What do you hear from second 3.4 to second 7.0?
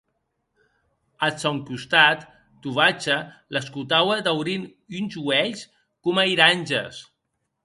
l’escotaue daurint uns uelhs coma iranges.